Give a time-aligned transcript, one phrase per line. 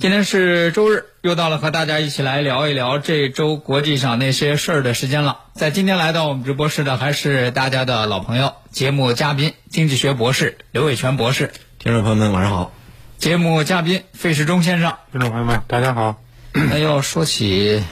[0.00, 5.40] 今天是周日，又到了和大家一起来聊一聊这周国际上那些事儿的时间了。
[5.54, 11.50] 在今天来到我们直播室的还是大家的老朋友，节目嘉宾经济学博士刘伟全博士。
[11.80, 12.72] 听众朋友们，晚上好。
[13.16, 14.94] 节目嘉宾费世忠先生。
[15.10, 16.14] 听众朋友们，大家好。
[16.52, 17.82] 那要说起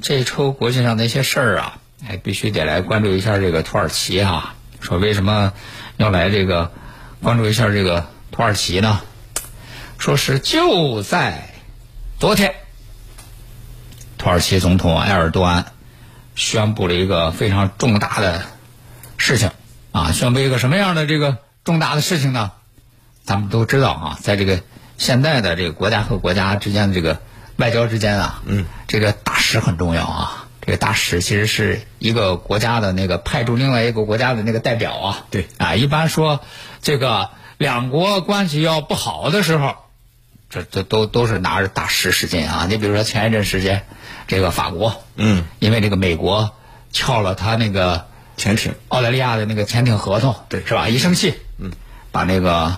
[0.00, 1.78] 这周国际上那些事儿啊，
[2.08, 5.52] 哎，必须得来关注一下这个土耳其哈、说为什么
[5.96, 6.70] 要来这个
[7.24, 9.00] 关注一下这个土耳其呢？
[9.98, 11.48] 说是就在
[12.18, 12.54] 昨天，
[14.16, 15.66] 土耳其总统埃尔多安
[16.34, 18.42] 宣布了一个非常重大的
[19.18, 19.50] 事情
[19.92, 22.52] 啊，宣布一个什么样的这个重大的事情呢？
[23.22, 24.62] 咱们都知道啊，在这个
[24.96, 27.20] 现在的这个国家和国家之间的这个
[27.56, 30.46] 外交之间啊，嗯，这个大使很重要啊。
[30.62, 35.26] 这个大使其实是一个国家的那个派驻另外一个国家的那个代表啊。
[35.30, 36.40] 对啊，一般说
[36.80, 37.28] 这个
[37.58, 39.76] 两国关系要不好的时候，
[40.48, 42.66] 这这都都是拿着大使使劲啊。
[42.68, 43.86] 你比如说前一阵时间，
[44.26, 46.54] 这个法国，嗯，因为这个美国
[46.92, 48.06] 撬了他那个
[48.36, 50.88] 潜艇澳大利亚的那个潜艇合同，对是吧？
[50.88, 51.72] 一生气，嗯，
[52.12, 52.76] 把那个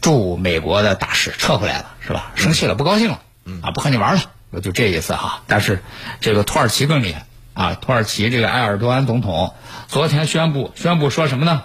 [0.00, 2.32] 驻美国的大使撤回来了，是吧？
[2.34, 5.42] 生气了，不高兴了，嗯啊，不和你玩了，就这意思哈。
[5.46, 5.82] 但是
[6.20, 7.74] 这个土耳其更厉害啊！
[7.74, 9.54] 土耳其这个埃尔多安总统
[9.86, 11.62] 昨天宣布，宣布说什么呢？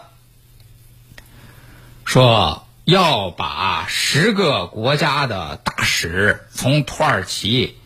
[2.05, 7.77] 说要把十个国家的大使从土耳其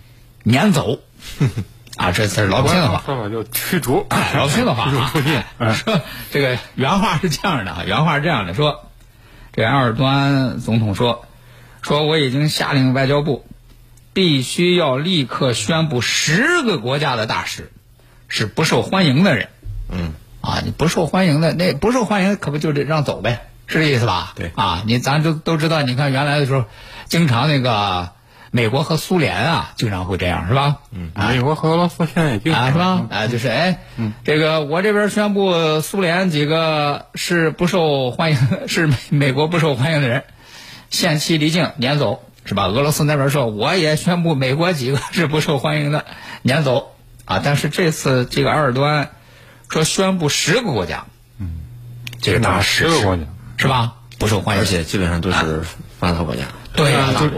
[0.43, 0.99] 撵走，
[1.97, 3.03] 啊，这是老百姓的话。
[3.05, 5.43] 说法叫驱逐，啊，老百姓的话啊，驱逐出境。
[5.57, 8.89] 哎 说这个原话是这样的啊，原话是这样的，说
[9.51, 11.25] 这个埃尔多安总统说，
[11.81, 13.45] 说我已经下令外交部，
[14.13, 17.73] 必须要立刻宣布十个国家的大使
[18.29, 19.49] 是不受欢迎的人。
[19.89, 24.33] 嗯，啊，你不受欢迎的那不受欢迎，可不就得让走呗，是这意思吧？
[24.37, 26.65] 对啊，你咱都都知道，你看原来的时候，
[27.07, 28.11] 经常那个
[28.51, 30.77] 美国和苏联啊，经常会这样，是吧？
[30.91, 33.19] 嗯美国和俄罗斯现在也经啊，是吧常？
[33.19, 33.79] 啊，就是哎，
[34.23, 38.37] 这个我这边宣布苏联几个是不受欢迎，
[38.67, 40.23] 是美美国不受欢迎的人，
[40.89, 42.65] 限期离境撵走，是吧？
[42.67, 46.05] 俄罗斯那边说我也宣布美国几个是不受欢迎的
[46.43, 46.93] 撵走
[47.25, 49.09] 啊，但是这次这个埃尔多安
[49.69, 51.05] 说宣布十个国家，
[51.39, 51.61] 嗯，
[52.21, 53.23] 这个大使十个国家，
[53.63, 53.93] 是吧？
[54.19, 55.61] 不受欢迎，而且基本上都是
[55.97, 56.43] 发达国家。
[56.75, 57.29] 对呀、啊就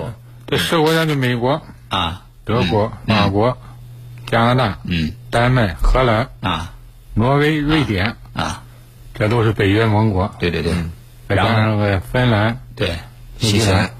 [0.47, 3.57] 这十个国家就美国、啊，德国、法国、
[4.25, 5.13] 加拿大、嗯。
[5.29, 6.73] 丹麦、荷兰、啊。
[7.13, 8.63] 挪威、瑞典，啊，
[9.13, 10.33] 这都是北约盟国。
[10.39, 10.73] 对对对，
[11.29, 12.97] 再加上个芬兰、对。
[13.37, 13.91] 新西兰，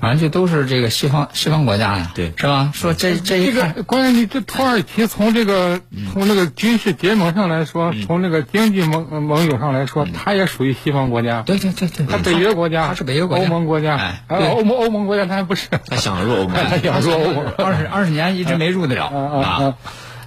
[0.00, 2.70] 反正就都是这个西方西方国家呀，对是吧？
[2.74, 5.80] 说这这一这个关键，你这土耳其从这个
[6.12, 11.42] 从这个军事结盟上来说，从这个经济盟呃盟友上来说，它也属于西方国家。
[11.42, 17.46] 对对对对，它北约国家，它是北约国家，欧盟国家，欧盟欧盟国家它还不是，它想入欧盟，它想入欧盟。
[17.58, 19.74] 二十二十年一直没入得了啊啊啊啊！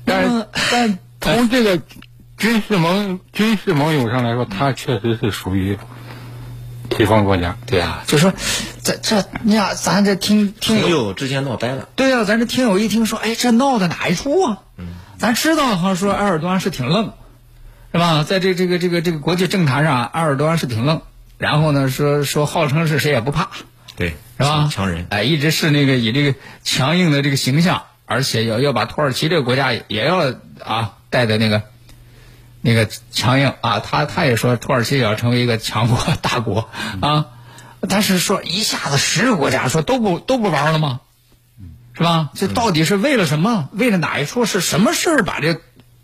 [0.05, 1.81] 但是但从这个
[2.37, 5.77] 军事盟军事盟友上来说，它确实是属于
[6.97, 7.57] 西方国家。
[7.65, 8.33] 对啊，就说
[8.83, 11.87] 这这你看咱这听听朋友友之间闹掰了。
[11.95, 14.59] 对啊，咱这听友一听说，哎，这闹的哪一出啊？
[14.77, 14.87] 嗯，
[15.17, 17.13] 咱知道哈，说埃尔多安是挺愣，
[17.91, 18.23] 是吧？
[18.23, 21.01] 在这这个这个这个国际政坛上，埃尔多安是挺愣。
[21.37, 23.49] 然后呢，说说号称是谁也不怕，
[23.97, 24.69] 对，是吧？
[24.71, 25.07] 强人。
[25.09, 31.63] 哎，一直是那个以这个强硬的这个形象，而且要要把土耳其这个国家也也要啊带的那个
[32.63, 33.79] 那个强硬啊。
[33.79, 36.67] 他他也说土耳其也要成为一个强国 大国
[37.01, 37.27] 啊。
[37.87, 41.01] 但是说一下子十个国家说都不都不玩了吗？
[41.95, 42.29] 是吧？
[42.33, 43.69] 这到底是为了什么？
[43.71, 44.45] 为了哪一出？
[44.45, 45.59] 是什么事儿把这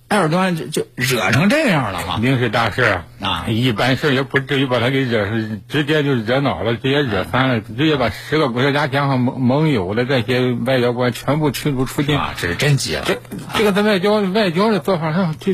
[0.10, 2.20] 埃尔多安就就惹成这样了肯嘛？
[2.20, 12.18] 定是大事啊一般事儿也不至于把他给惹是，直接就惹恼了，直接惹翻了，直接把十个国家加上盟盟友的这些外交官全部驱逐出境。
[12.18, 13.06] 啊，这是真急了。
[13.06, 13.20] 这
[13.56, 15.54] 这个在外交外交的做法上，就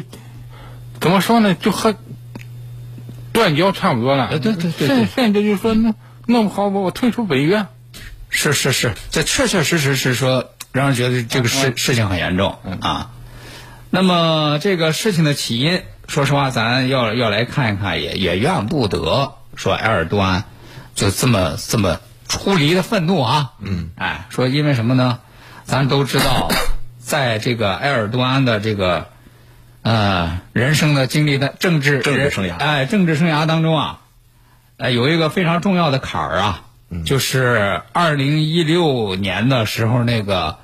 [1.00, 1.56] 怎么说呢？
[1.56, 1.96] 就和
[3.32, 4.40] 断交差不多了。
[4.40, 5.94] 对对对甚甚至就说弄
[6.26, 7.66] 弄不好我我退出北约。
[8.30, 13.12] 是是是，这确确实实是说让人觉得这个事、嗯事情很严重啊。
[13.90, 20.44] 那么这个事情的起因，说实话，咱要要来看一看，也也怨不得说埃尔多安
[20.96, 23.54] 就这么这么出离的愤怒啊。
[23.62, 25.20] 嗯，哎，说因为什么呢？
[25.64, 26.52] 咱都知道，
[27.00, 29.08] 在这个埃尔多安的这个
[29.86, 32.58] 呃人生的经历的政治政治生涯。
[32.58, 34.02] 哎，政治生涯当中啊，
[34.78, 36.64] 呃，有一个非常重要的坎儿啊，
[37.06, 40.58] 就是二零一六年的时候那个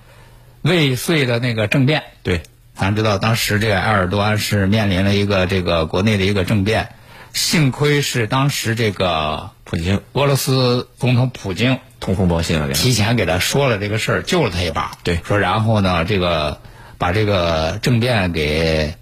[0.64, 2.02] 未遂的那个政变。
[2.24, 2.42] 对，
[2.74, 6.90] 咱知道当时这个埃尔多安是面临了一个这个国内的一个政变，
[7.32, 10.02] 幸亏是当时这个普京。
[10.14, 14.94] 俄罗斯总统普京通风报信了，提前给他说了这个事儿，救了他一把。
[15.04, 15.20] 对。
[15.24, 16.60] 说然后呢，这个
[16.98, 18.96] 把这个政变给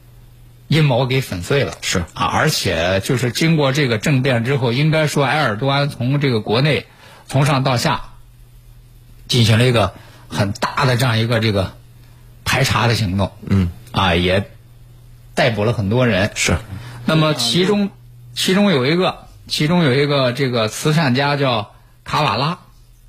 [0.70, 1.74] 阴谋给粉碎了。
[1.82, 6.86] 是啊，而且就是经过这个政变之后，应该说埃尔多安从这个国内
[7.28, 8.04] 从上到下
[9.28, 9.94] 进行了一个
[10.30, 11.74] 很大的这样一个这个
[12.46, 13.34] 排查的行动。
[13.46, 14.50] 嗯，啊，也
[15.36, 16.32] 逮捕了很多人。
[16.36, 16.58] 是
[17.06, 17.90] 那么其中，
[18.34, 21.74] 其中有一个，其中有一个这个慈善家叫
[22.04, 22.60] 卡瓦拉，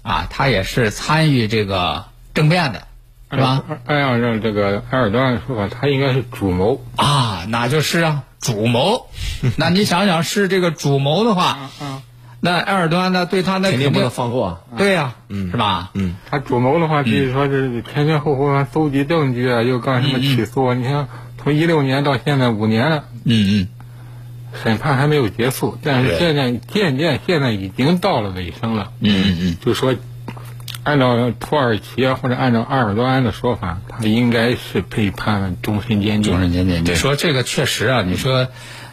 [0.03, 2.87] 啊，他也是参与这个政变的，
[3.31, 3.63] 是吧？
[3.87, 6.85] 按按照这个埃尔多安的说法，他应该是主谋。
[6.97, 9.07] 啊，那就是啊，主谋。
[9.57, 12.03] 那你想想，是这个主谋的话，嗯，
[12.41, 14.61] 那埃尔多安呢对他那肯肯定不能放过啊。
[14.77, 15.91] 对呀、是吧？
[15.95, 20.75] 嗯，他主谋的话，比如说是前前后后啊搜集证据啊，又干什么起诉啊？
[20.75, 21.09] 你看，
[21.43, 23.69] 从一六年到现在五年了，嗯嗯，
[24.65, 28.91] 审判还没有结束，但是对现在渐渐现在已经到了尾声了。
[29.01, 29.95] 嗯嗯嗯，就说
[30.83, 36.33] 按照土耳其啊或者按照埃尔多安的说法，他应该是被判了终身监禁。
[36.33, 36.85] 终身监禁。
[36.85, 38.49] 你说这个确实啊，你说。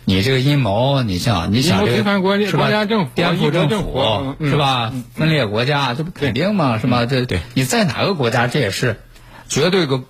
[0.10, 4.94] 你这个阴谋，你像你想这个是吧国家政府颠覆政府是吧？
[5.14, 6.80] 分裂国家，这不肯定吗？
[6.80, 7.06] 是吧？
[7.06, 9.02] 这对你在哪个国家，这也是
[9.50, 10.06] 绝对个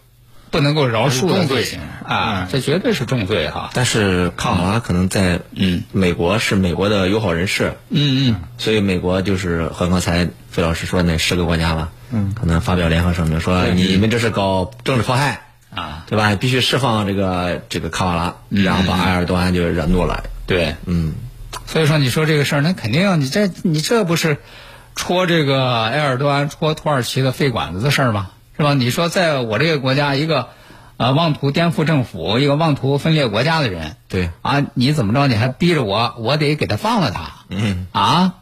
[0.52, 1.48] 不能够饶恕的重罪。
[1.48, 1.80] 罪行。
[2.08, 2.48] 啊！
[2.50, 3.70] 这绝对是重罪哈。
[3.74, 5.84] 但是卡瓦拉可能在嗯。
[5.92, 12.34] 美国是美国的友好人士，嗯嗯，所以美国就是和刚才费老师说那十个国家吧，嗯。
[12.34, 15.42] 可能发表联合声明说你们这是搞政治迫害
[15.76, 16.34] 啊，对吧？
[16.36, 20.24] 必须释放这个这个卡瓦拉，然后把埃尔多安就惹怒了。
[20.46, 21.14] 对，嗯，
[21.66, 24.38] 所以说你说这个事儿，那肯定你这你这不是
[24.96, 28.30] 戳这个埃尔多安、戳土耳其的肺管子的事儿吗？
[28.58, 28.74] 是吧？
[28.74, 30.50] 你说在我这个国家，一个
[30.98, 35.28] 呃妄图颠覆政府、一个妄图分裂国家的人，对，啊，你怎么着？
[35.28, 37.46] 你还逼着我，我得给他放了他。
[37.50, 38.34] 嗯，啊，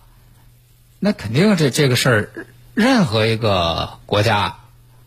[0.99, 2.29] 那肯定这这个事儿，
[2.73, 4.55] 任何一个国家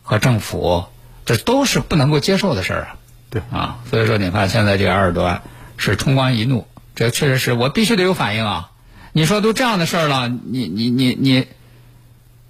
[0.03, 0.85] 和政府，
[1.25, 2.97] 这都是不能够接受的事儿啊。
[3.31, 5.43] 对啊，所以说你看现在这个埃尔多安
[5.77, 8.71] 是冲冠一怒，这确实是我必须得有反应啊！
[9.13, 11.47] 你说都这样的事儿了，你你你你，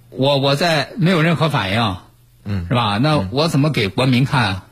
[0.09, 1.97] 我我在没有任何反应，
[2.49, 2.97] 嗯，是吧？
[2.97, 4.65] 那我怎么给国民看啊？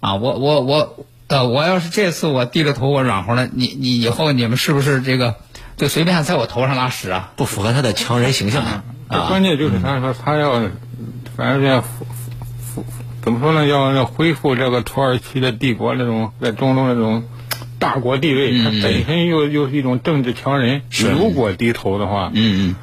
[0.00, 5.36] 啊，我我我呃，我要是这次我低着头我软和了，你你以后你们是不是这个
[5.76, 7.32] 就随便在我头上拉屎啊？
[7.36, 8.62] 不符合他的强人形象。
[8.62, 8.84] 啊
[9.28, 10.60] 关键就是他说他要，
[11.36, 12.04] 反正要复
[12.62, 12.84] 复
[13.22, 13.66] 怎么说呢？
[13.66, 17.24] 要要恢复这个土耳其的帝国那种在中东那种
[17.78, 20.82] 大国地位，他本身又又是一种政治强人。
[20.90, 22.76] 如果低头的话，嗯嗯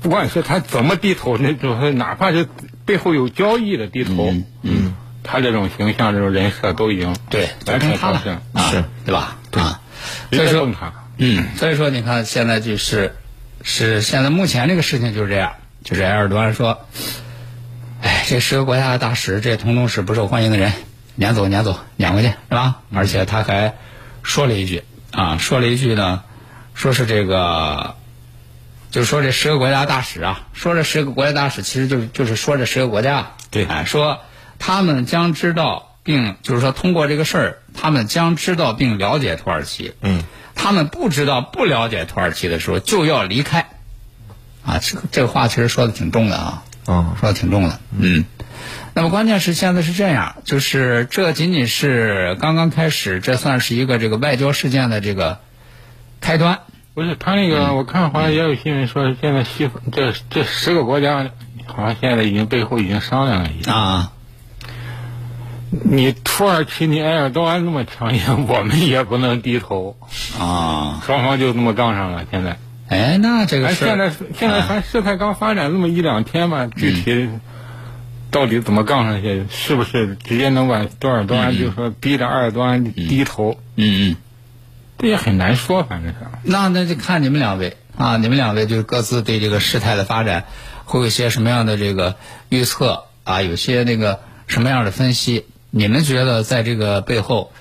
[0.00, 2.46] 不管是他怎么低头，那就是哪怕是
[2.88, 9.36] 背后有交易的低头，嗯，他这种形象、这种人设都已经对，就完成他了啊是对吧？
[9.52, 9.82] 啊，
[10.32, 10.68] 所所以说。
[11.18, 13.14] 嗯，所以说你看现在就是
[13.62, 15.52] 是现在目前这个事情就是这样，
[15.84, 16.86] 就是埃尔多安说，
[18.00, 20.72] 哎，这十个国家的大使，这通通是不受欢迎的人，
[21.16, 22.80] 撵走撵走撵回去是吧？
[22.94, 23.74] 而且他还
[24.22, 26.22] 说了一句啊，说了一句呢，
[26.72, 27.97] 说是这个。
[28.90, 33.64] 就是说这十个国家大使啊，说这十个国家大使，其实就是就是说这十个国家，对。
[33.64, 34.20] 哎，说
[34.58, 40.22] 他们将知道并就是说通过这个事儿，他们将知道并了解土耳其，嗯，
[40.54, 43.68] 他们不知道不了解土耳其的时候就要离开，
[44.64, 48.24] 啊，这个这个话其实说的挺重的啊，哦，说的挺重的，嗯。
[48.94, 55.38] 那么关键是现在是这样，就是这仅仅是刚刚开始，这算是一个这个外交事件的这个
[56.20, 56.60] 开端。
[56.98, 61.30] 不是他那个，我看好像也有新闻说，现在西方这这十个国家，
[61.64, 63.72] 好像现在已经背后已经商量了一下。
[63.72, 64.12] 啊，
[65.70, 69.96] 你土耳其你埃尔多安那么强硬， 我们也不能低头，
[70.40, 72.24] 啊，双方就这么杠上了。
[72.32, 77.28] 现在，哎，那这个哎，是现在现在还事态刚发展这么一两天嘛，具体
[78.32, 79.46] 到底怎么杠上去？
[79.48, 83.56] 是不是直接能把多尔多安就说逼着埃尔多安低头？
[83.76, 84.16] 嗯嗯，
[84.98, 86.18] 这也很难说，反正是。
[86.42, 90.44] 那那就看你们两位啊，你们两位就是各自对这个事态的发展
[90.84, 92.16] 会有一些什么样的这个
[92.48, 93.40] 预测啊？
[93.42, 95.46] 有些那个什么样的分析？
[95.70, 97.52] 你们觉得在这个背后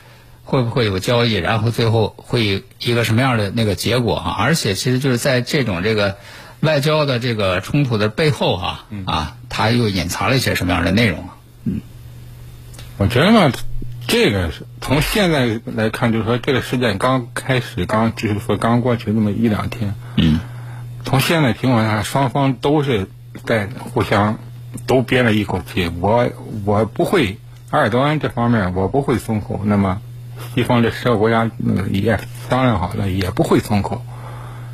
[0.44, 1.34] 会不会有交易？
[1.34, 4.36] 然后最后会有一个什么样的那个结果啊？
[4.40, 6.18] 而且其实就是在这种这个
[6.62, 11.36] 外交的这个冲突的背后哈啊，它又隐藏了一些什么样的内容啊？
[12.98, 13.52] 我觉得嘛，
[14.08, 20.40] 这个是从现在来看，就是说这个事件刚开始，刚就是说刚过去那么一两天，嗯，
[21.04, 23.08] 从现在情况下，双方都是
[23.44, 24.40] 在互相
[24.86, 25.92] 都憋了一口气。
[26.00, 26.30] 我
[26.64, 27.38] 我不会，
[27.72, 30.02] 埃尔多安这方面我不会松口，那么
[30.56, 32.18] 西方这十个国家呃也
[32.50, 34.02] 商量好了，也不会松口。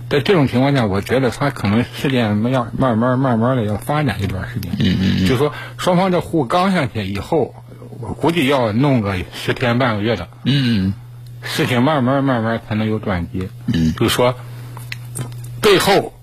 [0.09, 4.71] 在这种情况下，我觉得他可能事件要慢慢慢慢的要发展一段时间。
[4.79, 7.55] 嗯嗯就说双方这互刚下去以后，
[8.03, 10.93] 我估计要弄个十天半个月的，嗯
[11.41, 13.47] 事情慢慢慢慢才能有转机。
[13.67, 14.35] 嗯，就是说
[15.61, 16.13] 背后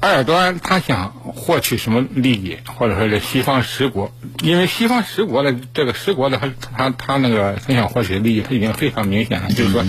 [0.00, 9.82] 埃尔多安他想获取什么利益，或者说是西方十国，因为西方十国的这个十国的他他他那个他想获取利益，他已经非常明显了，就是说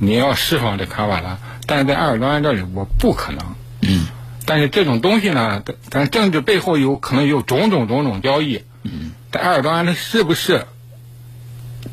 [0.00, 3.54] 你要释放这卡瓦拉，但是在埃尔多安这里我不可能。
[3.82, 4.06] 嗯。
[4.44, 8.62] 但是这种东西呢，咱政治背后有可能有种种种种交易。
[8.82, 9.12] 嗯。
[9.32, 10.66] 但埃尔多安他是不是，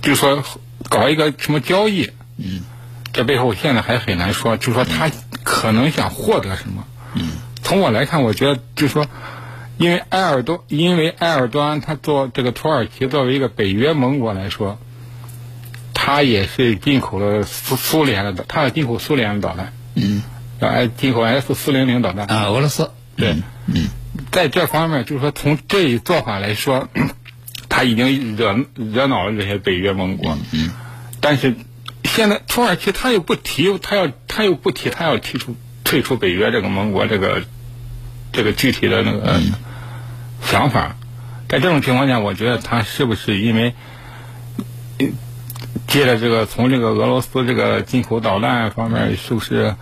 [0.04, 0.44] 就说
[0.90, 2.12] 搞一个什么交易？
[2.38, 2.62] 嗯。
[3.12, 5.10] 这背后现在还很难说，就说他
[5.44, 6.86] 可能想获得什么。
[7.16, 7.32] 嗯。
[7.64, 9.08] 从我来看，我觉得就是说，
[9.78, 14.78] 因为埃尔多，因为埃尔多安他做这个土耳其作为一个北约盟国来说，
[15.94, 20.22] 他也是进口了苏苏联的，他要进口苏联的导弹，嗯
[20.60, 22.28] 要挨进口 S 四零零导弹。
[22.28, 23.90] 啊，俄罗斯对，嗯
[24.32, 26.90] 在这方面，就是说从这一做法来说，
[27.80, 30.38] 他已经惹惹恼了这些北约盟国。
[30.52, 30.70] 嗯，
[31.22, 31.56] 但是
[32.04, 35.56] 现在土耳其他又不提，他要他又不提，他要提出
[35.86, 37.42] 退出北约这个盟国这个
[38.34, 39.40] 这个具体的那个
[40.44, 40.98] 想法。
[41.48, 43.74] 在这种情况下，我觉得他是不是因为
[44.98, 45.08] 呃
[45.88, 49.74] 借着这个从这个俄罗斯这个进口导弹方面，是不是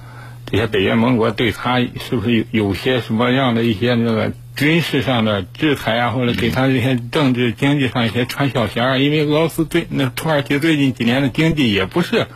[0.45, 8.97] 这些北约盟国对他是不是有有些什么样的一些那个军事上的制裁啊，或者给他这些政治经济上一些穿小鞋啊？
[8.97, 12.27] 因为俄罗斯最那土耳其最近几年的经济也不是。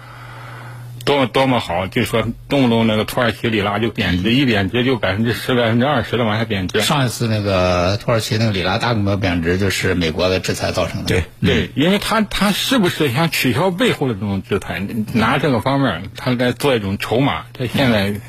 [1.04, 6.80] 多么多么好，就说动不动那个土耳其里拉就贬值，一贬值就百分之十、百分之二十的往下贬值。
[6.82, 11.08] 上一次那个土耳其那个里拉大规模贬值，就是美国的制裁造成的。
[11.08, 14.80] 对，对，因为他他是不是想取消背后的这种制裁，
[15.14, 17.46] 拿这个方面他来做一种筹码？
[17.52, 18.22] 这现在，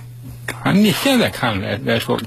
[0.63, 2.19] 啊，你现在看来来说，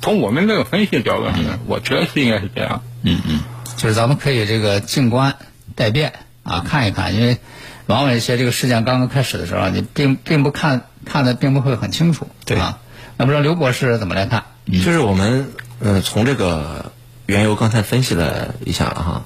[0.00, 2.82] 从我们这个分析角度上呢，我觉得是应该是这样。
[3.02, 3.40] 嗯嗯，
[3.76, 5.36] 就是咱们可以这个静观
[5.74, 6.12] 待变
[6.42, 7.38] 啊，看一看，因为
[7.86, 12.28] 往往一些这个事件刚刚开始的时候，你并并不看看的并不会很清楚。
[12.44, 12.58] 对。
[12.58, 12.78] 啊，
[13.16, 14.44] 那不知道刘博士怎么来看？
[14.70, 16.92] 就是我们呃从这个
[17.26, 19.24] 缘由刚才分析了一下了哈，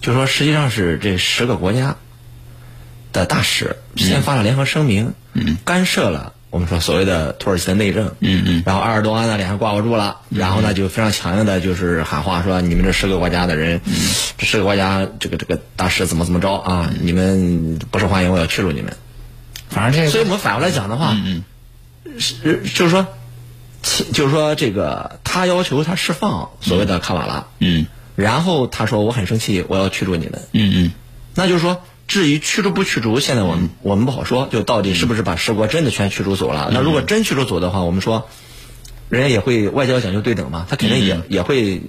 [0.00, 1.96] 就说实际上是这十个国家
[3.12, 5.56] 的大使先发了联合声明，嗯。
[5.64, 8.62] 干涉了我们说所谓的土耳其的内政，嗯嗯。
[8.66, 13.80] 然后埃尔多安呢脸上挂不住了，然后呢就非常强硬的就是喊话说你们这十个国家的人，
[14.36, 18.94] 这十个国家这个这个大使怎么怎么着啊，你们不受欢迎，我要驱逐你们。
[19.70, 21.42] 反正这个所以我们反过来讲的话，嗯
[22.18, 23.06] 是就是说，
[24.12, 27.86] 就是说这个他要求他释放所谓的卡瓦拉，嗯。
[28.14, 30.42] 然后他说我很生气，我要驱逐你们。
[30.52, 30.92] 嗯嗯。
[31.34, 31.82] 那就是说，
[32.12, 36.68] 至于驱逐不驱逐，现在我们我们不好说，就到底是不是把十国真的全驱逐走了？
[36.70, 38.28] 那如果真驱逐走的话，我们说，
[39.08, 41.80] 人家也会外交讲究对等嘛，他肯定也、也会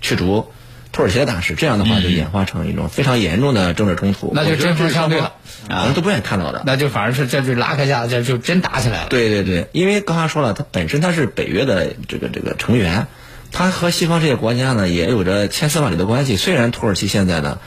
[0.00, 0.46] 驱逐
[0.92, 4.30] 土耳其的大使，这样的话就演化成一种非常严重的政治冲突。
[4.32, 5.32] 那就针锋相对了
[5.68, 6.62] 我们都不愿意看到的。
[6.64, 9.08] 那就反而是这就拉开架子，这就真打起来了。
[9.08, 13.08] 对对对，因为刚才说了，他本身他是北约的这个这个成员，
[13.50, 16.36] 他和西方这些国家呢也有着千丝万缕的关系。
[16.36, 17.58] 虽然土耳其现在呢，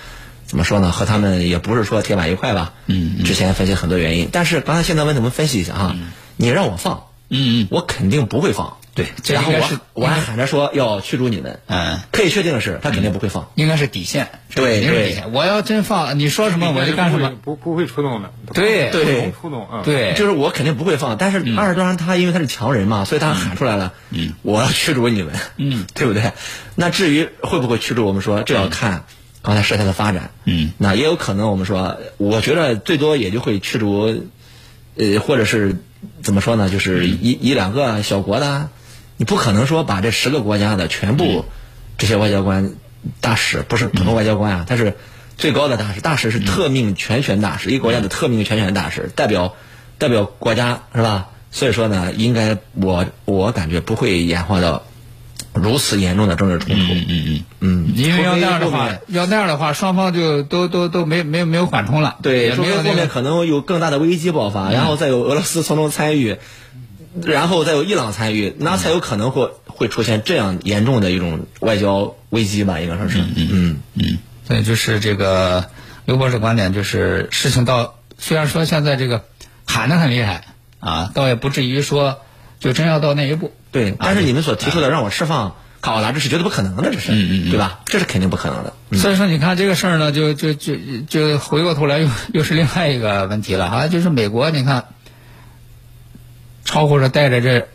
[0.46, 5.96] 怎么说呢，和他们也不是说铁板一块吧，嗯之前分析很多原因，但是刚才现在问题我们分析一下哈，
[6.38, 13.50] 你让我放，嗯嗯，我肯定不会放，对，这然后我我还喊着说要驱逐你们，嗯，可以确定的是，他肯定不会放。
[13.56, 15.34] 应该是底线，对对肯定是底线。
[15.34, 17.32] 我要真放，你说什么我就干什么。
[17.44, 18.32] 不不会出动的。
[18.54, 19.82] 对不会对出动啊。
[19.84, 26.32] 对，就是我肯定不会放，但是二十多人他因为他是强人嘛，所以他喊出来了，嗯我要驱逐你们，嗯， 对不对？
[26.76, 29.04] 那至于会不会驱逐，我们说这要看
[29.46, 30.32] 刚才事态的发展。
[30.44, 34.26] 嗯，那也有可能我们说，我觉得最多也就会驱逐，
[34.98, 35.78] 呃，或者是
[36.22, 38.70] 怎么说呢，就是一一两个小国的，
[39.18, 41.46] 你不可能说把这十个国家的全部
[41.98, 42.76] 这些外交官
[43.22, 44.96] 大使，不是普通外交官啊，他是
[45.38, 49.56] 最高的大使，大使是特命全权大使，一个国家的特命全权大使，代表
[49.98, 51.28] 代表国家是吧？
[51.52, 54.84] 所以说呢，应该我我感觉不会演化到
[55.56, 56.82] 如此严重的政治冲突。
[56.94, 66.38] 嗯嗯嗯，因为要那样的话要那样的话，双方就都都都没没有没有缓冲了，对，也没有后面可能有更大的危机爆发，然后再有俄罗斯从中参与，
[67.24, 73.18] 然后再有伊朗参与，那才有可能会会出现这样严重的一种外交危机吧，应该说是。
[73.20, 75.66] 嗯嗯，所以就是这个
[76.06, 79.24] 刘博士观点，就是事情到虽然说现在这个
[79.66, 80.44] 喊的很厉害
[80.80, 82.20] 啊，倒也不至于说
[82.60, 83.54] 就真要到那一步。
[83.76, 87.82] 对，但是你们所提出的让我释放卡瓦拉，这是绝对不可能的，这是，嗯嗯嗯对吧？
[87.84, 88.74] 这是肯定不可能的。
[88.98, 90.78] 所以说，你看这个事儿呢，就就就
[91.10, 94.86] 就回过头来又又是另外一个问题了哈，就是美国，你看，
[96.64, 97.68] 超乎着带着这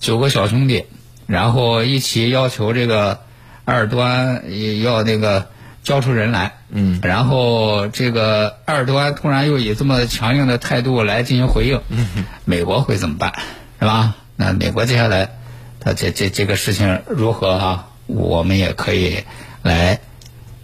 [0.00, 0.86] 九个小兄弟，
[1.26, 3.20] 然后一起要求这个
[3.66, 5.50] 埃尔多安也要那个
[5.82, 13.34] 交出人来，嗯，然后这个埃尔多安突然又以这么强硬的态度来进行回应，嗯，美国会怎么办，
[13.78, 14.14] 是吧？
[14.42, 15.30] 那美国接下来，
[15.78, 17.86] 他这这这个事情如何啊？
[18.06, 19.22] 我们也可以
[19.62, 20.00] 来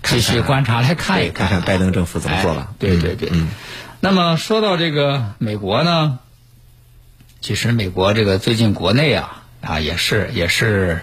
[0.03, 2.75] 继续观察来看一看看拜登政府怎么做了哎。
[2.81, 3.29] 对对对。
[3.33, 3.49] 嗯
[4.01, 6.19] 那么说到这个美国呢，
[7.41, 11.03] 其实美国这个最近国内啊啊也是也是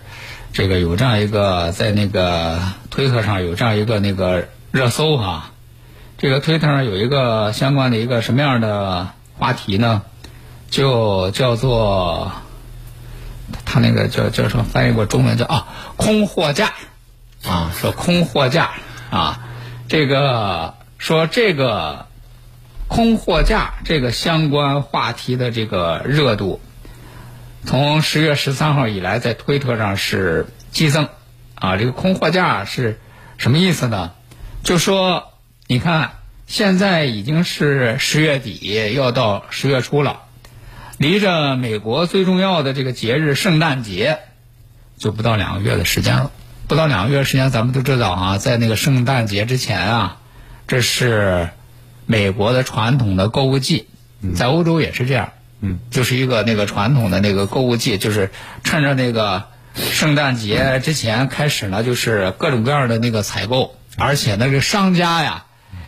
[0.52, 5.52] 这个有这样一个在那个推特上有这样一个那个热搜哈、
[6.18, 10.02] 这个推特上有一个相关的一个什么样的话题呢？
[10.70, 12.32] 就叫做
[13.76, 15.68] 他那个叫叫什么翻译过中文叫啊
[15.98, 16.72] 空货架
[17.44, 18.70] 啊，说空货架
[19.10, 19.50] 啊，
[19.90, 22.08] 这个说这个
[22.88, 26.62] 空货架这个相关话题的这个热度，
[27.66, 31.10] 从十月十三号以来，在推特上是激增
[31.56, 31.76] 啊。
[31.76, 32.98] 这个空货架是
[33.38, 34.14] 什么意思呢？
[34.64, 35.34] 就说
[35.68, 36.12] 你看，
[36.48, 40.22] 现在已经是十月底，要到十月初了，
[40.98, 44.20] 离着美国最重要的这个节日圣诞节，
[44.98, 46.32] 就不到两个月的时间了。
[46.68, 50.18] 不到两个月时间，咱们都知道啊，在那个圣诞节之前啊，
[50.68, 51.50] 这是
[52.08, 53.88] 美国的传统的购物季，
[54.36, 58.32] 在欧洲也是这样，嗯，就是一个那个传统的那个购物季，就是
[58.64, 59.44] 趁着那个
[59.76, 65.46] 圣诞节之前开始呢，就是各种各样的那个采购，而且那个商家呀。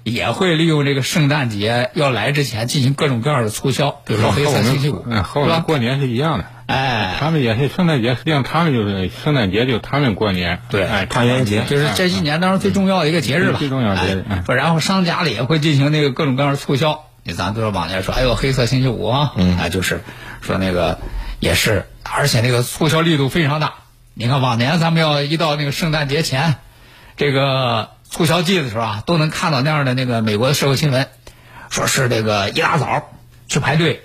[0.08, 5.48] 也会利用这个圣诞节要来之前进行各种各样的促销，比如说黑色星期五，嗯，和我？
[5.48, 6.46] 们过年是一样的。
[6.65, 10.60] 哎，他们也是圣诞节，实际上他们就是圣诞节，就他们过年。
[10.70, 17.04] 对哎，团圆节就是这一年当中最重要的一个节日吧，最重要的节日哎嗯然后商家里也会进行那个各种各样的促销。
[17.24, 20.02] 你咱都是往年说，哎呦，黑色星期五啊，嗯，哎，就是
[20.39, 21.00] 说那个
[21.41, 23.74] 也是，而且那个促销力度非常大。
[24.13, 26.56] 你看往年咱们要一到那个圣诞节前，
[27.17, 31.08] 这个促销季的时候啊，都能看到那样的那个美国的社会新闻，
[31.70, 33.12] 说是这个一大早
[33.48, 34.04] 去排队，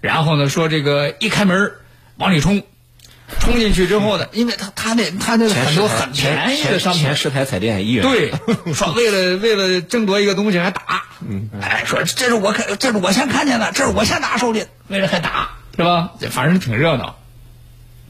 [0.00, 1.72] 然后呢说这个一开门
[2.16, 2.62] 往里冲，
[3.40, 8.02] 冲进去之后呢，因为他他那他那前很多很便宜的商品前，十台彩电一元。
[8.02, 8.32] 对，
[8.74, 16.12] 说为了为了争夺一个东西还打，嗯，哎，说这是我看，这是我先看见的，这是我先拿手里，为了还打，是吧？
[16.30, 17.16] 反正挺热闹。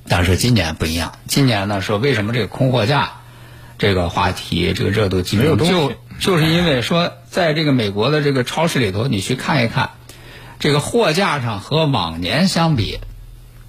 [0.09, 3.13] 但是今年不一样，今年呢说为什么这个空货架
[3.79, 9.91] 这个话题这个热度基本，没有就就是因为说在这个美国的这个超市里头，你去看一看，
[10.59, 12.99] 这个货架上和往年相比，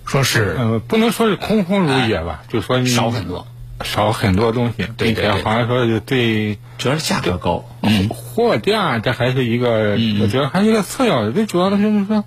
[0.05, 3.45] 说是呃，不能说是空空如也吧，就说你少很多，
[3.83, 7.65] 少很多东西，并且对对对好像说是对主要是价格高。
[7.81, 11.31] 嗯货架这还是一个，我觉得还是一个次要的。
[11.31, 12.23] 最主要的就是说，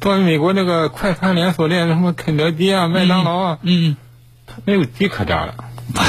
[0.00, 3.96] 作为美国那个快餐连锁店，什么肯德基啊、麦当劳啊，嗯，
[4.46, 5.54] 它没有鸡可炸了。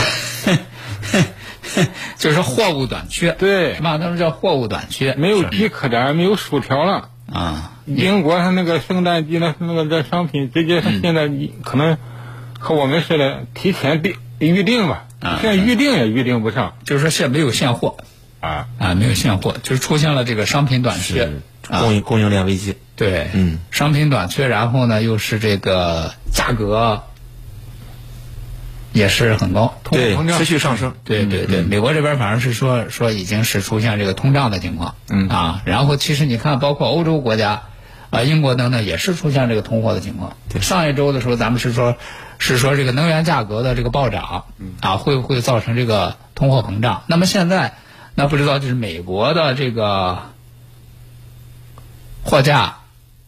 [2.18, 3.76] 就是货物短缺，对。
[3.76, 3.98] 是吧？
[3.98, 7.10] 他们叫货物短缺，没有鸡可炸，没有薯条了。
[7.32, 11.98] 啊，英国它那个圣诞季那那个这商品，直接现在一可能
[12.60, 15.40] 和我们似的提前订预定吧，啊。
[15.42, 16.74] 现在预定也预定不上。
[16.86, 17.98] 就是说现在没有现货。
[18.40, 18.68] 啊。
[18.78, 21.32] 啊，没有现货，就是出现了这个商品短缺
[21.70, 22.76] 啊，供应供应链危机。
[22.96, 27.04] 对，嗯，商品短缺，然后呢又是这个价格
[28.94, 30.94] 也是很高，通货膨胀持续上升。
[31.04, 37.64] 对对对，美国这边反正是说说已经是出现这个通胀的情况，嗯啊，然后其实你看，包括欧洲国家，
[38.12, 40.38] 啊，英国等等也是出现这个通货的情况。
[40.62, 41.98] 上一周的时候，咱们是说，
[42.38, 44.46] 是说这个能源价格的这个暴涨，
[44.80, 47.04] 啊，会不会造成这个通货膨胀？
[47.08, 47.74] 那么现在
[48.14, 50.20] 那不知道就是美国的这个
[52.24, 52.78] 货架，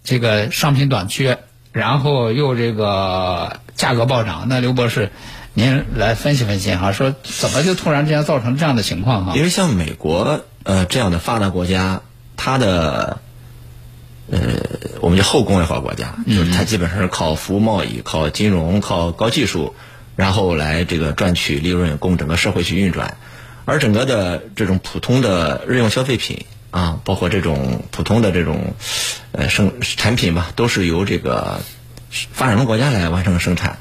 [0.03, 1.39] 这个商品短缺，
[1.71, 4.45] 然后又这个价格暴涨。
[4.47, 5.11] 那刘博士，
[5.57, 9.31] 您来分析分析哈，说怎么就突然之间造成这样的情况哈？
[9.37, 12.01] 因为像美国呃这样的发达国家，
[12.35, 13.21] 它的
[14.29, 14.39] 呃
[14.99, 19.73] 我们叫后工业化国家，就是它基本上是靠服务贸易、靠金融、靠高技术，
[20.17, 23.15] 然后来这个赚取利润，供整个社会去运转。
[23.63, 28.75] 而整个的这种普通的日用消费品啊，包括这种普通的这种
[29.31, 31.61] 呃生产品吧，都是由这个
[32.09, 33.79] 发展中国家来完成生产。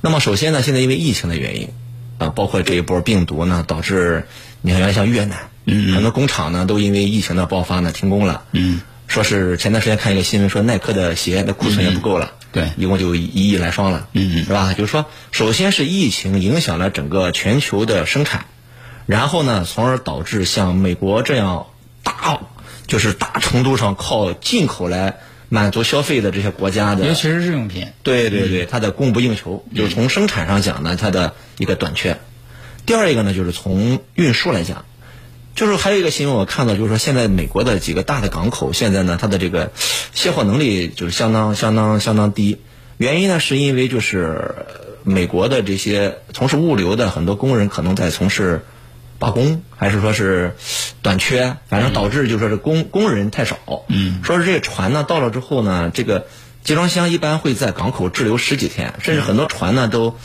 [0.00, 1.70] 那么首先呢，现在因为疫情的原因
[2.18, 4.26] 啊，包括这一波病毒呢，导致
[4.60, 14.74] 你看像越南，嗯，很多工厂呢都因为疫情的爆发呢停工了，嗯，说是前段时间看一个新闻说耐克的鞋的库存也不够了，对，一共就一亿来双了，嗯，是吧？
[14.74, 18.46] 就是说，首先是疫情影响了整个全球的生产。
[19.06, 21.68] 然后呢，从而导致像美国这样
[22.02, 22.40] 大，
[22.86, 27.88] 就是大程度上靠进口来满足消费的这些国家的，尤其是日用品。
[28.02, 32.18] 对对对，它的供不应求，就是从生产上讲呢，它的一个短缺。
[32.84, 34.84] 第二一个呢，就是从运输来讲，
[35.54, 39.72] 就是还有一个新闻我看到，就是说现在美国的几个大的港口现在呢，它的这个
[40.14, 42.58] 卸货能力就是相当相当相当低。
[42.96, 44.54] 原因呢，是因为就是
[45.02, 48.62] 美国的这些从事物流的很多工人可能在从事。
[49.18, 50.56] 罢工还是说是
[51.02, 53.58] 短缺，反正导致就说是工工人太少。
[53.88, 56.26] 嗯，说是这个船呢到了之后呢，这个
[56.62, 60.16] 集装箱一般会在港口滞留十几天，甚至很多船呢都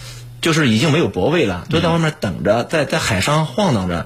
[0.41, 4.05] 就是已经没有泊位了，都在外面等着，在在海上晃荡着。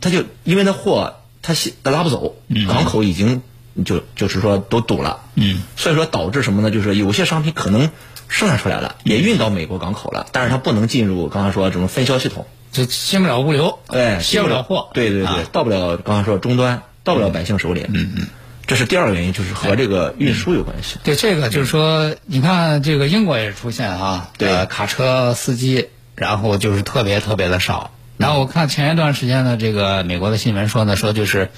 [0.00, 3.42] 他就因为那货他他拉不走，港口已经
[3.84, 5.20] 就就是说都堵了。
[5.34, 6.70] 嗯，所以说导致什么呢？
[6.70, 7.90] 就是有些商品可能
[8.28, 12.46] 生产出来了，也运到美国港口了，但是它不能进入刚才说这种分销系统。
[12.72, 18.26] 就进不了物流，哎，卸不了货，对对对，到不了刚刚说终端，到不了百姓手里，嗯嗯，
[18.66, 20.96] 这是第二个原因，就是和这个运输有关系。
[21.04, 27.90] 对，这个就是说，你看这个英国也出现啊，对，卡车司机，然后就是特别特别的少。
[28.16, 31.50] 然后我看前一段时间呢，这个美国的新闻说呢，说就是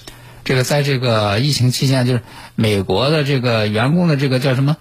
[0.44, 2.22] 这个在这个疫情期间，就是
[2.56, 4.76] 美国的这个员工的这个叫什么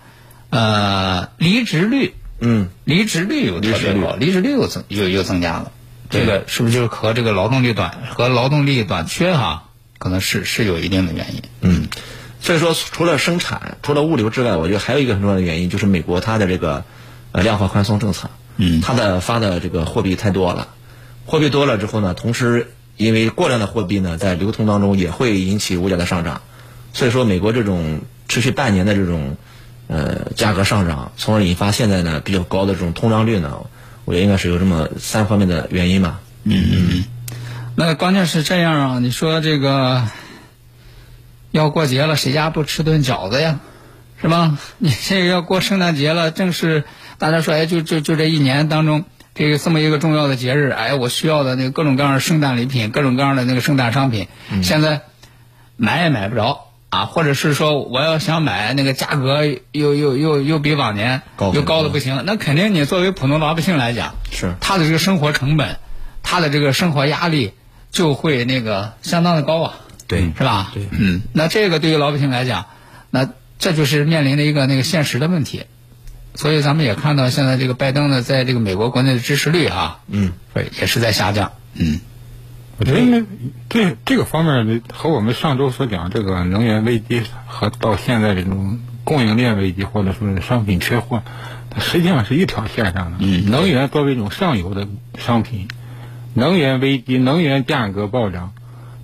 [0.50, 5.72] 呃离职率，嗯，离职率有特别高，离职率又增又又增加了。
[6.14, 11.42] 这个是不是就是和这个劳动力短和劳动力短缺哈，可能是是有一定的原因。
[11.62, 11.88] 嗯，
[12.40, 16.86] 所以说除了生产、除了物流之外，我觉得还有一个很重要的原因，就是美国它的这个
[17.32, 20.68] 呃量化宽松政策，嗯，它的发的这个货币太多了，
[21.26, 26.42] 货币多了之后呢，同时因为过量的货币呢在流通当中也会引起物价的上涨，
[26.94, 29.36] 所以说美国这种持续半年的这种
[29.88, 33.62] 呃价格上涨，从而引发现在呢比较高的这种通胀率呢。
[34.06, 36.20] 我觉得应该是有这么三方面的原因吧。
[36.44, 37.04] 嗯嗯，
[37.76, 40.08] 那关键是这样啊，你说这个
[41.52, 43.60] 要过节了，谁家不吃顿饺子呀？
[44.22, 44.58] 是吧？
[44.78, 46.84] 你这个要过圣诞节了，正是
[47.18, 54.28] 大家说，哎，就就就这一年当中，这个这么一个重要的节日，哎，我需要的那个各种各样的圣诞礼品，各种各样的那个圣诞商品，
[54.62, 55.02] 现在
[55.78, 56.73] 买也买不着。
[56.94, 65.78] 啊，或者是说我要想买那个价格又又又又比往年又高的不行，那肯定你作为普通老百姓来讲，是他的这个生活成本，
[66.22, 67.54] 他的这个生活压力
[67.90, 69.74] 就会那个相当的高啊，
[70.08, 70.70] 对，是吧？
[70.72, 72.68] 对，嗯，那这个对于老百姓来讲，
[73.10, 73.28] 那
[73.58, 75.64] 这就是面临的一个那个现实的问题，
[76.36, 80.34] 所以咱们也看到现在这个拜登呢，在这个美国国内的支持率啊，嗯，
[80.80, 82.02] 也是在下降，嗯。
[82.80, 83.24] 我觉得那
[83.70, 91.22] 这这个方面和我们上周所讲这个能源危机和到现在这种供应链危机或者说是商品缺货，
[91.70, 93.18] 它实际上是一条线上的。
[93.20, 94.88] 嗯，能源作为一种上游的
[95.20, 95.68] 商品，
[96.34, 98.54] 能源危机、能源价格暴涨，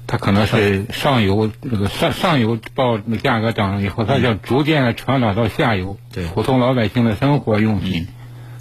[0.08, 8.08] 它可能是上游这个上上游报价格涨了以后，它就逐渐的传导到下游，对普通老百姓的生活用品，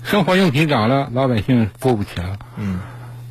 [0.05, 2.37] 生活用品涨了，老百姓付不起了。
[2.59, 2.81] 嗯。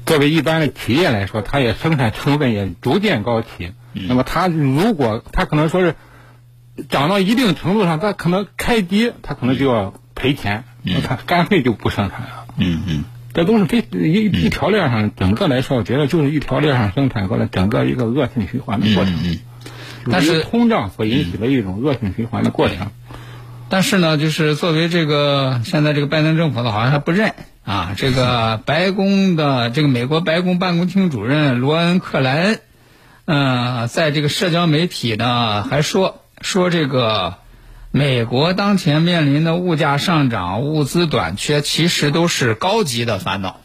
[0.08, 3.74] 作为一般的企业来说，它也生产成本也逐渐高起。
[3.92, 5.96] 那么，它如果它可能说是
[6.90, 12.46] 涨到一定程度上，它可能开机，它可能就要赔钱，那它干脆就不生产了。
[12.58, 19.14] 嗯嗯，这都是非一一条链上，整个来说，我觉得就是一条链上生产过来，整个一个恶性循环的过程。
[19.24, 19.40] 嗯，
[20.10, 22.92] 但是通胀所引起的一种恶性循环的过程。
[23.68, 27.34] 但是呢，就是作为这个现在这个拜登政府呢，好像还不认。
[27.68, 32.60] 啊，这个白宫的这个美国白宫办公厅主任罗恩·克莱恩，
[33.26, 37.36] 嗯，在这个社交媒体呢还说说这个
[37.92, 43.60] 美国当前面临的物价上涨、物资短缺，其实都是高级的烦恼。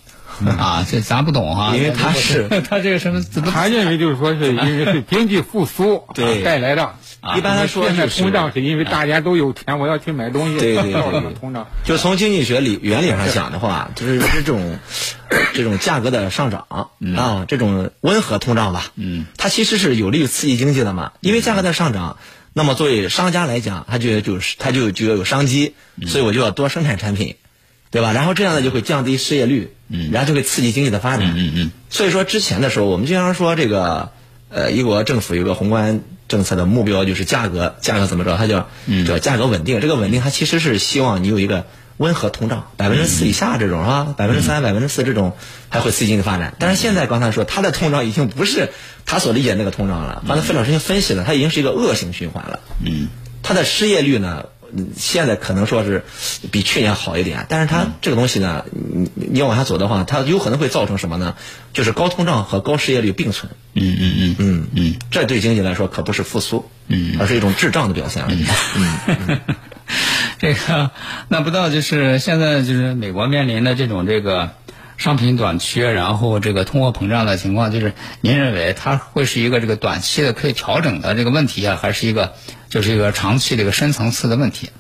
[0.59, 6.03] 啊，这咱不懂啊，因为他是 他这个什么他认为就是说是 因为是经济复苏
[6.45, 6.97] 带来的。
[7.37, 11.69] 一般来说现在就是通胀是因为大家都有钱，我要去买东西，对 对对通胀。
[11.85, 14.79] 就从经济学理原理上讲的话，就是这种
[15.55, 21.13] 这种价格的上涨啊，这种温和通胀吧，嗯，它其实是有利于刺激经济的嘛。
[21.21, 22.17] 因为价格在上涨，
[22.55, 25.75] 那么作为商家来讲，他就就是他就就要有商机，
[26.07, 27.37] 所以我就要多生产产品，
[27.93, 28.13] 对吧？
[28.13, 31.71] 然后这样呢就会降低失业率，嗯，然后就会刺激经济的发展，嗯嗯。
[31.89, 34.11] 所以说之前的时候，我们经常说这个
[34.51, 36.03] 呃，一国政府有个宏观
[36.33, 38.39] 政策的目标就是价格，价格怎么着？
[38.39, 38.71] 它叫
[39.07, 39.83] 叫价格稳定。
[39.83, 41.67] 这个稳定它其实是希望你有一个
[41.99, 44.15] 温和通胀，百分之四以下这种是吧？
[44.17, 45.37] 百分之三、百分之四这种
[45.69, 46.55] 还会刺激经济发展。
[46.59, 48.71] 但是现在刚才说它的通胀已经不是
[49.05, 52.61] 他所理解那个通胀了，刚才费老师已经分析了，它已经是一个恶性循环了。
[52.83, 53.09] 嗯，
[53.43, 54.47] 它的失业率呢？
[54.77, 56.05] 嗯现在可能说是
[56.51, 61.35] 比去年好一点，但是它这个东西呢，你你要往下走的话，它有可能会造成什么呢？
[61.73, 63.53] 就是高通胀和高失业率并存。
[63.75, 68.45] 嗯嗯嗯嗯嗯，这对经济来说可不是复苏，嗯，而是一种滞胀的表现而已。
[68.77, 69.41] 嗯，
[70.39, 70.91] 这个
[71.29, 74.51] 那不知道就是现在就是美国面临的这种这个
[74.97, 82.35] 商品短缺，然后这个通货膨胀的情况，就是您认为它会是一个这个短期的可以调整的这个问题啊，还是一个
[82.69, 84.71] 就是一个长期的一个深层次的问题？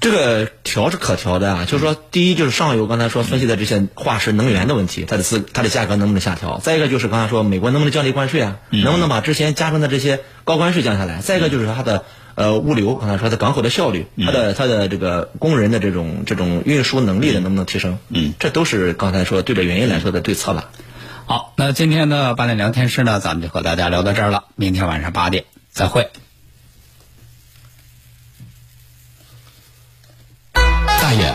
[0.00, 6.58] 这个调是可调的啊，就是说，第一就是上游刚才说分析的这些化石能源的问题，它的资它的价格能不能下调？
[6.58, 8.56] 再一个就是刚才说美国能不能降低关税啊？
[8.70, 11.20] 能不能把之前加征的这些高关税降下来？
[11.20, 17.98] 再一个就是它的呃物流，刚才说的港口的效率，它的它的这个工人的这种这种运输能力的能不能提升？
[18.08, 20.70] 嗯，这都是刚才说对着原因来说的对策吧。
[21.26, 24.44] 好，那今天的八点聊天室呢，咱们就和大家聊到这儿了。
[24.56, 26.10] 明天晚上八点再会。
[30.52, 31.34] 大爷，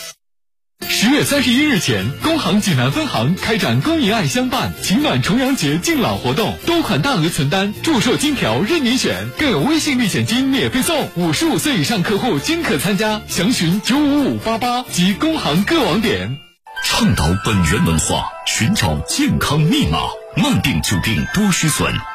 [1.01, 13.19] 十月三十一日前，工行济南分行开展公益爱相伴、情暖重阳节敬老活动，多款大额存单、祝寿金条任您选，更有微信立险金免费送，五十五岁以上客户均可参加。
[13.27, 16.37] 详询九五五八八及工行各网点。
[16.83, 19.97] 倡导本源文化，寻找健康密码，
[20.37, 21.91] 慢病久病多虚损。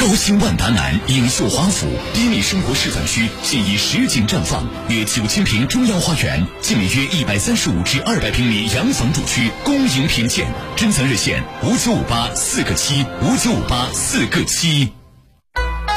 [0.00, 10.46] 高新万达南影秀华府低密生活示范区现已实景绽放，约九千平中央花园，建面约一百三十五至二百平米洋房住区，公营品鉴。
[10.74, 14.99] 珍藏热线五九五八四个七五九五八四个七。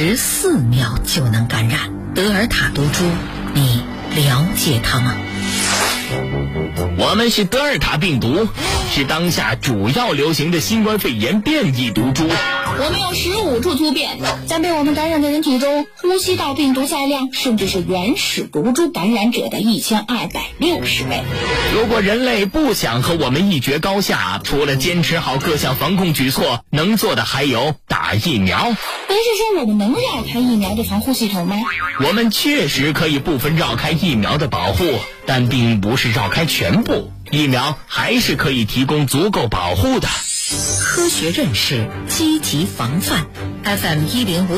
[0.00, 3.02] 十四秒就能感染德尔塔毒株，
[3.52, 3.82] 你
[4.14, 5.12] 了解它吗？
[6.96, 8.46] 我们是德尔塔病毒，
[8.92, 12.28] 是当下主要流行的新冠肺炎变异毒株。
[12.80, 21.24] 我们有十五处突变，在被我们感染的人体中，呼吸道病毒载量甚至是原始毒株感染者的一千二百六十倍。
[21.74, 28.66] 如果人类不想和我们一决高下，除了坚持好各项防控举措，能做的还有打疫苗。
[28.68, 31.56] 您是说我们能绕开疫苗的防护系统吗？
[32.06, 34.84] 我们确实可以部分绕开疫苗的保护，
[35.26, 37.10] 但并不是绕开全部。
[37.32, 40.08] 疫苗还是可以提供足够保护的。
[40.50, 43.26] 科学认识，积极防范。
[43.64, 44.56] FM 一零五。